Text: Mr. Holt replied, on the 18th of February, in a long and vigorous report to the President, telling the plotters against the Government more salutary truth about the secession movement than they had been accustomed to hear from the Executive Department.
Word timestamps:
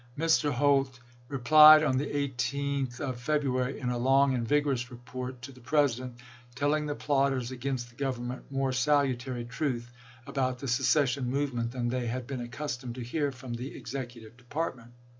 Mr. 0.17 0.49
Holt 0.51 0.99
replied, 1.27 1.83
on 1.83 1.99
the 1.99 2.07
18th 2.07 2.99
of 2.99 3.19
February, 3.21 3.79
in 3.79 3.89
a 3.89 3.99
long 3.99 4.33
and 4.33 4.47
vigorous 4.47 4.89
report 4.89 5.43
to 5.43 5.51
the 5.51 5.61
President, 5.61 6.15
telling 6.55 6.87
the 6.87 6.95
plotters 6.95 7.51
against 7.51 7.89
the 7.91 7.95
Government 7.95 8.51
more 8.51 8.71
salutary 8.73 9.45
truth 9.45 9.91
about 10.25 10.57
the 10.57 10.67
secession 10.67 11.29
movement 11.29 11.69
than 11.69 11.89
they 11.89 12.07
had 12.07 12.25
been 12.25 12.41
accustomed 12.41 12.95
to 12.95 13.01
hear 13.03 13.31
from 13.31 13.53
the 13.53 13.75
Executive 13.75 14.35
Department. 14.37 14.89